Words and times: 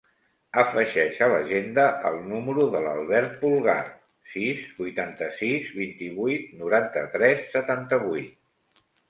Afegeix 0.59 1.17
a 1.25 1.25
l'agenda 1.33 1.83
el 2.09 2.17
número 2.31 2.65
de 2.75 2.81
l'Albert 2.85 3.35
Pulgar: 3.43 3.77
sis, 4.33 4.65
vuitanta-sis, 4.81 5.69
vint-i-vuit, 5.83 6.49
noranta-tres, 6.65 7.47
setanta-vuit. 7.55 8.83